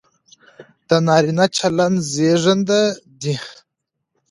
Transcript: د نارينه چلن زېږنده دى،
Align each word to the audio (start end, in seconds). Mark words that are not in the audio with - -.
د 0.87 0.89
نارينه 1.07 1.45
چلن 1.57 1.93
زېږنده 2.11 2.81
دى، 3.21 3.35